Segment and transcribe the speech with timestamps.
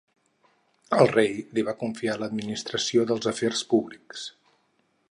[1.05, 4.27] El rei li va confiar l'administració dels afers públics.